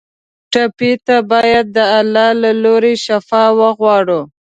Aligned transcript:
ټپي 0.51 0.91
ته 1.05 1.17
باید 1.31 1.65
د 1.75 1.77
الله 1.99 2.29
له 2.41 2.51
لورې 2.63 2.93
شفا 3.05 3.43
وغواړو. 3.59 4.21